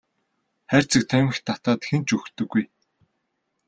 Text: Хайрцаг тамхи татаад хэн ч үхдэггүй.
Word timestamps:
Хайрцаг 0.69 1.03
тамхи 1.09 1.41
татаад 1.47 1.81
хэн 1.87 2.01
ч 2.07 2.09
үхдэггүй. 2.17 2.63